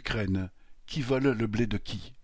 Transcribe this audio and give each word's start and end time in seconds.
Ukraine, 0.00 0.48
qui 0.86 1.02
vole 1.02 1.32
le 1.32 1.46
blé 1.46 1.66
de 1.66 1.76
qui? 1.76 2.14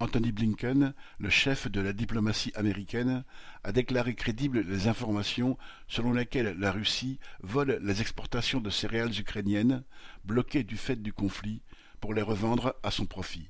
Anthony 0.00 0.32
Blinken, 0.32 0.94
le 1.20 1.30
chef 1.30 1.68
de 1.70 1.80
la 1.80 1.92
diplomatie 1.92 2.50
américaine, 2.56 3.22
a 3.62 3.70
déclaré 3.70 4.16
crédibles 4.16 4.62
les 4.62 4.88
informations 4.88 5.56
selon 5.86 6.12
lesquelles 6.12 6.58
la 6.58 6.72
Russie 6.72 7.20
vole 7.40 7.78
les 7.84 8.00
exportations 8.00 8.58
de 8.58 8.68
céréales 8.68 9.16
ukrainiennes, 9.16 9.84
bloquées 10.24 10.64
du 10.64 10.76
fait 10.76 11.00
du 11.00 11.12
conflit, 11.12 11.62
pour 12.00 12.14
les 12.14 12.22
revendre 12.22 12.74
à 12.82 12.90
son 12.90 13.06
profit. 13.06 13.48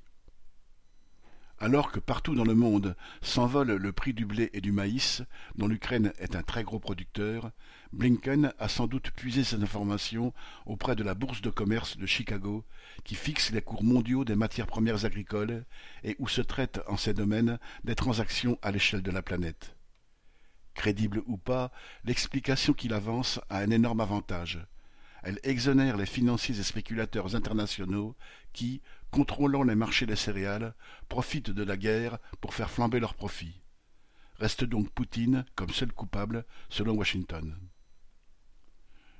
Alors 1.63 1.93
que 1.93 2.01
partout 2.01 2.35
dans 2.35 2.45
le 2.45 2.55
monde 2.55 2.97
s'envole 3.21 3.73
le 3.73 3.93
prix 3.93 4.15
du 4.15 4.25
blé 4.25 4.49
et 4.55 4.63
du 4.63 4.73
maïs, 4.73 5.23
dont 5.57 5.69
l'Ukraine 5.69 6.15
est 6.19 6.35
un 6.35 6.43
très 6.43 6.63
gros 6.63 6.79
producteur, 6.79 7.51
Blinken 7.93 8.55
a 8.59 8.67
sans 8.67 8.87
doute 8.87 9.11
puisé 9.11 9.45
ces 9.45 9.63
informations 9.63 10.33
auprès 10.65 10.96
de 10.96 11.03
la 11.03 11.13
Bourse 11.13 11.43
de 11.43 11.51
commerce 11.51 11.99
de 11.99 12.07
Chicago, 12.07 12.65
qui 13.05 13.15
fixe 13.15 13.51
les 13.51 13.61
cours 13.61 13.85
mondiaux 13.85 14.25
des 14.25 14.37
matières 14.37 14.67
premières 14.67 15.04
agricoles 15.04 15.67
et 16.03 16.17
où 16.18 16.29
se 16.29 16.41
traitent 16.41 16.81
en 16.87 16.96
ces 16.96 17.13
domaines 17.13 17.59
des 17.85 17.95
transactions 17.95 18.59
à 18.63 18.71
l'échelle 18.71 19.03
de 19.03 19.11
la 19.11 19.21
planète. 19.21 19.77
Crédible 20.73 21.23
ou 21.27 21.37
pas, 21.37 21.73
l'explication 22.04 22.73
qu'il 22.73 22.95
avance 22.95 23.39
a 23.51 23.59
un 23.59 23.71
énorme 23.71 24.01
avantage. 24.01 24.67
Elle 25.23 25.41
exonère 25.43 25.97
les 25.97 26.07
financiers 26.07 26.59
et 26.59 26.63
spéculateurs 26.63 27.35
internationaux 27.35 28.17
qui, 28.53 28.81
contrôlant 29.11 29.63
les 29.63 29.75
marchés 29.75 30.07
des 30.07 30.17
céréales, 30.17 30.75
profitent 31.09 31.51
de 31.51 31.63
la 31.63 31.77
guerre 31.77 32.19
pour 32.41 32.55
faire 32.55 32.70
flamber 32.70 33.01
leurs 33.01 33.15
profits. 33.15 33.61
Reste 34.37 34.65
donc 34.65 34.91
Poutine 34.91 35.45
comme 35.55 35.70
seul 35.70 35.93
coupable, 35.93 36.45
selon 36.70 36.95
Washington. 36.95 37.56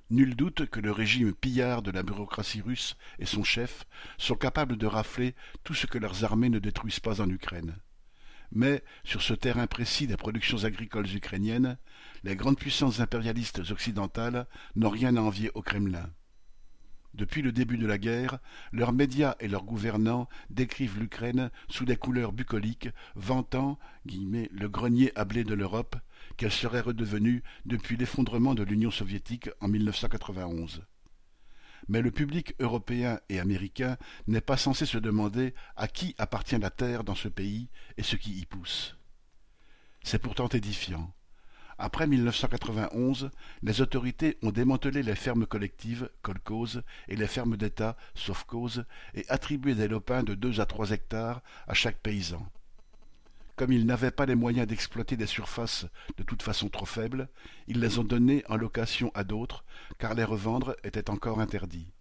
Nul 0.09 0.35
doute 0.35 0.67
que 0.67 0.81
le 0.81 0.91
régime 0.91 1.35
pillard 1.35 1.83
de 1.83 1.93
la 1.93 2.03
bureaucratie 2.03 2.63
russe 2.63 2.97
et 3.19 3.27
son 3.27 3.45
chef 3.45 3.87
sont 4.19 4.35
capables 4.35 4.77
de 4.77 4.87
rafler 4.87 5.37
tout 5.63 5.75
ce 5.75 5.87
que 5.87 5.99
leurs 5.99 6.25
armées 6.25 6.49
ne 6.49 6.59
détruisent 6.59 6.99
pas 6.99 7.21
en 7.21 7.29
Ukraine. 7.29 7.77
Mais, 8.53 8.83
sur 9.05 9.23
ce 9.23 9.35
terrain 9.35 9.67
précis 9.67 10.07
des 10.07 10.17
productions 10.17 10.65
agricoles 10.65 11.15
ukrainiennes, 11.15 11.79
les 12.25 12.37
grandes 12.37 12.59
puissances 12.59 13.01
impérialistes 13.01 13.71
occidentales 13.71 14.47
n'ont 14.77 14.89
rien 14.89 15.17
à 15.17 15.21
envier 15.21 15.51
au 15.55 15.63
Kremlin. 15.63 16.11
Depuis 17.15 17.43
le 17.43 17.51
début 17.51 17.77
de 17.77 17.87
la 17.87 17.99
guerre, 17.99 18.39
leurs 18.73 18.93
médias 18.93 19.35
et 19.41 19.49
leurs 19.49 19.65
gouvernants 19.65 20.29
décrivent 20.49 20.99
l'Ukraine 20.99 21.51
sous 21.69 21.85
des 21.85 21.97
couleurs 21.97 22.33
bucoliques, 22.33 22.89
vantant 23.17 23.79
le 24.05 24.67
grenier 24.69 25.13
à 25.17 25.25
blé 25.25 25.43
de 25.43 25.55
l'Europe 25.55 25.97
qu'elle 26.37 26.53
serait 26.53 26.81
redevenue 26.81 27.43
depuis 27.67 27.97
l'effondrement 27.97 28.55
de 28.55 28.63
l'Union 28.63 28.91
soviétique 28.91 29.51
en 29.61 29.69
1991. 29.69 30.83
Mais 31.89 32.03
le 32.03 32.11
public 32.11 32.55
européen 32.61 33.21
et 33.29 33.41
américain 33.41 33.97
n'est 34.27 34.41
pas 34.41 34.57
censé 34.57 34.87
se 34.87 34.99
demander 34.99 35.55
à 35.77 35.89
qui 35.89 36.15
appartient 36.19 36.59
la 36.59 36.71
terre 36.71 37.05
dans 37.05 37.15
ce 37.15 37.29
pays 37.29 37.69
et 37.97 38.03
ce 38.03 38.17
qui 38.17 38.33
y 38.33 38.47
pousse. 38.47 38.97
C'est 40.03 40.19
pourtant 40.19 40.49
édifiant. 40.49 41.13
Après 41.83 42.07
1991, 42.07 43.31
les 43.63 43.81
autorités 43.81 44.37
ont 44.43 44.51
démantelé 44.51 45.03
les 45.03 45.15
fermes 45.15 45.47
collectives, 45.47 46.11
kolkhozes, 46.21 46.83
et 47.09 47.17
les 47.17 47.27
fermes 47.27 47.57
d'État, 47.57 47.97
sovkhozes, 48.15 48.85
et 49.15 49.25
attribué 49.31 49.75
des 49.75 49.89
lopins 49.89 50.23
de 50.23 50.35
deux 50.35 50.61
à 50.61 50.67
trois 50.67 50.91
hectares 50.91 51.43
à 51.67 51.73
chaque 51.73 51.97
paysan. 51.97 52.47
Comme 53.61 53.73
ils 53.73 53.85
n'avaient 53.85 54.11
pas 54.11 54.25
les 54.25 54.37
moyens 54.37 54.67
d'exploiter 54.67 55.19
des 55.19 55.27
surfaces 55.27 55.85
de 56.17 56.23
toute 56.23 56.43
façon 56.43 56.71
trop 56.71 56.87
faibles, 56.87 57.29
ils 57.69 57.79
les 57.79 57.99
ont 57.99 58.05
donnés 58.05 58.43
en 58.49 58.57
location 58.57 59.11
à 59.13 59.23
d'autres, 59.23 59.67
car 59.99 60.15
les 60.15 60.25
revendre 60.25 60.77
était 60.83 61.11
encore 61.11 61.41
interdit. 61.41 61.93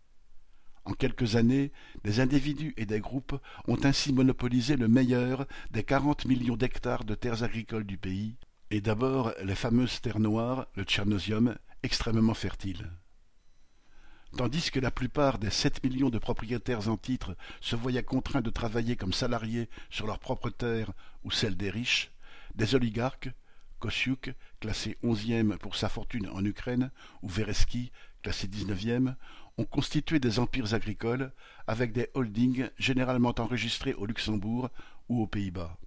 En 0.85 0.93
quelques 0.93 1.35
années, 1.35 1.73
des 2.05 2.21
individus 2.21 2.73
et 2.77 2.85
des 2.85 3.01
groupes 3.01 3.35
ont 3.67 3.77
ainsi 3.83 4.13
monopolisé 4.13 4.77
le 4.77 4.87
meilleur 4.87 5.47
des 5.71 5.83
quarante 5.83 6.23
millions 6.23 6.55
d'hectares 6.55 7.03
de 7.03 7.13
terres 7.13 7.43
agricoles 7.43 7.85
du 7.85 7.97
pays, 7.97 8.37
et 8.71 8.79
d'abord 8.79 9.33
les 9.43 9.53
fameuses 9.53 9.99
terres 9.99 10.21
noires, 10.21 10.65
le 10.77 10.83
tchernosium, 10.83 11.57
extrêmement 11.83 12.35
fertiles. 12.35 12.89
Tandis 14.37 14.69
que 14.71 14.79
la 14.79 14.91
plupart 14.91 15.39
des 15.39 15.49
sept 15.49 15.83
millions 15.83 16.09
de 16.09 16.19
propriétaires 16.19 16.87
en 16.87 16.97
titre 16.97 17.35
se 17.61 17.75
voyaient 17.75 18.03
contraints 18.03 18.41
de 18.41 18.49
travailler 18.49 18.95
comme 18.95 19.11
salariés 19.11 19.69
sur 19.89 20.05
leurs 20.05 20.19
propres 20.19 20.51
terres 20.51 20.91
ou 21.23 21.31
celles 21.31 21.57
des 21.57 21.69
riches, 21.69 22.11
des 22.55 22.75
oligarques, 22.75 23.31
Kosciuk, 23.79 24.33
classé 24.59 24.97
onzième 25.03 25.57
pour 25.57 25.75
sa 25.75 25.89
fortune 25.89 26.27
en 26.27 26.43
Ukraine, 26.43 26.91
ou 27.21 27.29
Vereski, 27.29 27.91
classé 28.21 28.47
dix-neuvième, 28.47 29.15
ont 29.57 29.65
constitué 29.65 30.19
des 30.19 30.39
empires 30.39 30.73
agricoles 30.73 31.31
avec 31.67 31.91
des 31.91 32.09
holdings 32.13 32.69
généralement 32.77 33.33
enregistrés 33.37 33.93
au 33.93 34.05
Luxembourg 34.05 34.69
ou 35.07 35.21
aux 35.21 35.27
Pays-Bas. 35.27 35.77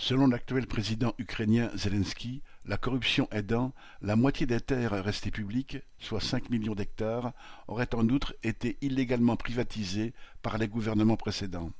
Selon 0.00 0.28
l'actuel 0.28 0.66
président 0.66 1.12
ukrainien 1.18 1.70
Zelensky, 1.76 2.40
la 2.64 2.78
corruption 2.78 3.28
aidant, 3.32 3.74
la 4.00 4.16
moitié 4.16 4.46
des 4.46 4.58
terres 4.58 5.04
restées 5.04 5.30
publiques, 5.30 5.76
soit 5.98 6.22
cinq 6.22 6.48
millions 6.48 6.74
d'hectares, 6.74 7.34
auraient 7.68 7.94
en 7.94 8.08
outre 8.08 8.34
été 8.42 8.78
illégalement 8.80 9.36
privatisées 9.36 10.14
par 10.40 10.56
les 10.56 10.68
gouvernements 10.68 11.18
précédents. 11.18 11.70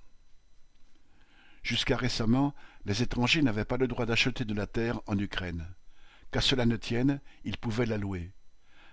Jusqu'à 1.62 1.96
récemment, 1.96 2.54
les 2.84 3.02
étrangers 3.02 3.40
n'avaient 3.40 3.64
pas 3.64 3.78
le 3.78 3.88
droit 3.88 4.04
d'acheter 4.04 4.44
de 4.44 4.52
la 4.52 4.66
terre 4.66 5.00
en 5.06 5.18
Ukraine. 5.18 5.66
Qu'à 6.30 6.42
cela 6.42 6.66
ne 6.66 6.76
tienne, 6.76 7.22
ils 7.44 7.56
pouvaient 7.56 7.86
la 7.86 7.96
louer. 7.96 8.32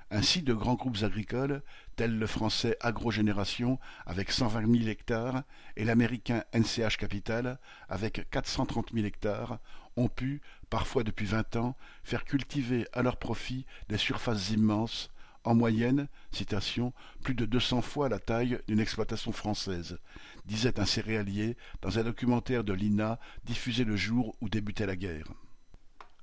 Ainsi, 0.09 0.41
de 0.41 0.53
grands 0.53 0.75
groupes 0.75 1.03
agricoles, 1.03 1.62
tels 1.97 2.18
le 2.18 2.28
français 2.28 2.78
Agrogénération 2.79 3.78
avec 4.06 4.31
cent 4.31 4.47
vingt 4.47 4.62
mille 4.62 4.88
hectares 4.88 5.44
et 5.75 5.84
l'américain 5.84 6.44
NCH 6.53 6.95
Capital 6.97 7.59
avec 7.90 8.29
quatre 8.29 8.47
cent 8.47 8.66
trente 8.66 8.94
mille 8.94 9.06
hectares, 9.06 9.59
ont 9.97 10.07
pu, 10.07 10.41
parfois 10.69 11.03
depuis 11.03 11.25
vingt 11.25 11.56
ans, 11.57 11.75
faire 12.03 12.23
cultiver 12.23 12.88
à 12.94 13.01
leur 13.01 13.17
profit 13.17 13.66
des 13.90 13.97
surfaces 13.97 14.51
immenses, 14.51 15.09
en 15.44 15.56
moyenne, 15.56 16.07
citation, 16.31 16.94
plus 17.23 17.34
de 17.34 17.46
deux 17.46 17.59
cents 17.59 17.81
fois 17.81 18.07
la 18.07 18.19
taille 18.19 18.59
d'une 18.67 18.79
exploitation 18.79 19.31
française, 19.31 19.97
disait 20.46 20.79
un 20.79 20.85
céréalier 20.85 21.57
dans 21.81 22.00
un 22.00 22.03
documentaire 22.03 22.63
de 22.63 22.73
l'INA 22.73 23.19
diffusé 23.44 23.84
le 23.84 23.97
jour 23.97 24.35
où 24.40 24.47
débutait 24.47 24.85
la 24.85 24.96
guerre. 24.96 25.28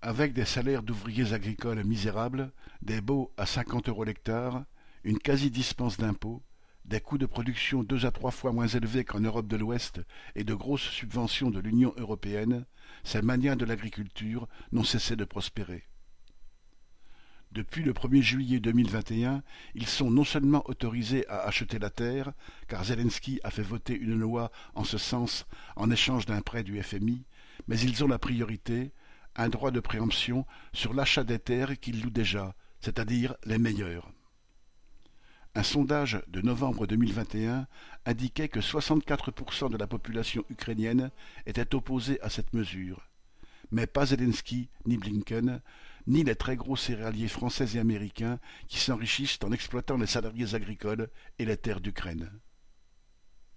Avec 0.07 0.35
des 0.35 0.45
salaires 0.45 0.83
d'ouvriers 0.83 1.33
agricoles 1.33 1.83
misérables, 1.83 2.53
des 2.83 3.01
baux 3.01 3.33
à 3.39 3.47
cinquante 3.47 3.89
euros 3.89 4.05
l'hectare, 4.05 4.67
une 5.03 5.19
quasi-dispense 5.19 5.97
d'impôts, 5.97 6.43
des 6.85 7.01
coûts 7.01 7.17
de 7.17 7.25
production 7.25 7.83
deux 7.83 8.05
à 8.05 8.11
trois 8.11 8.31
fois 8.31 8.53
moins 8.53 8.67
élevés 8.67 9.07
qu'en 9.07 9.21
Europe 9.21 9.49
de 9.49 9.57
l'Ouest 9.57 10.03
et 10.35 10.45
de 10.45 10.53
grosses 10.53 10.91
subventions 10.91 11.51
de 11.51 11.59
l'Union 11.59 11.95
européenne, 11.97 12.67
ces 13.03 13.23
manières 13.23 13.57
de 13.57 13.65
l'agriculture 13.65 14.47
n'ont 14.73 14.85
cessé 14.85 15.17
de 15.17 15.25
prospérer. 15.25 15.85
Depuis 17.53 17.83
le 17.83 17.95
1er 17.95 18.21
juillet 18.21 18.61
2021, 18.61 19.43
ils 19.75 19.87
sont 19.87 20.11
non 20.11 20.25
seulement 20.25 20.69
autorisés 20.69 21.27
à 21.29 21.45
acheter 21.45 21.79
la 21.79 21.89
terre, 21.89 22.35
car 22.69 22.85
Zelensky 22.85 23.41
a 23.43 23.51
fait 23.51 23.63
voter 23.63 23.97
une 23.97 24.19
loi 24.19 24.53
en 24.75 24.85
ce 24.85 24.99
sens 24.99 25.47
en 25.77 25.91
échange 25.91 26.27
d'un 26.27 26.43
prêt 26.43 26.63
du 26.63 26.83
FMI, 26.83 27.25
mais 27.69 27.81
ils 27.81 28.05
ont 28.05 28.09
la 28.09 28.19
priorité, 28.19 28.93
un 29.37 29.49
droit 29.49 29.71
de 29.71 29.81
préemption 29.81 30.47
sur 30.73 30.95
l'achat 30.95 31.25
des 31.25 31.39
terres 31.39 31.79
qu'ils 31.79 32.03
louent 32.03 32.11
déjà, 32.11 32.55
c'est-à-dire 32.81 33.35
les 33.45 33.59
meilleures. 33.59 34.11
Un 35.57 35.63
sondage 35.63 36.21
de 36.27 36.41
novembre 36.41 36.87
2021 36.87 37.69
indiquait 38.07 38.49
que 38.49 38.59
64% 38.59 39.71
de 39.71 39.77
la 39.77 39.87
population 39.87 40.45
ukrainienne 40.51 41.11
était 41.47 41.75
opposée 41.75 42.21
à 42.23 42.29
cette 42.29 42.53
mesure. 42.55 43.09
Mais 43.71 43.87
pas 43.87 44.07
Zelensky, 44.07 44.69
ni 44.85 44.97
Blinken, 44.99 45.61
ni 46.07 46.25
les 46.25 46.35
très 46.35 46.57
gros 46.57 46.77
céréaliers 46.77 47.29
français 47.29 47.77
et 47.77 47.79
américains 47.79 48.39
qui 48.69 48.79
s'enrichissent 48.79 49.39
en 49.45 49.53
exploitant 49.53 49.97
les 49.97 50.07
salariés 50.07 50.55
agricoles 50.55 51.09
et 51.39 51.45
les 51.45 51.57
terres 51.57 51.81
d'Ukraine. 51.81 52.31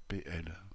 PL. 0.08 0.67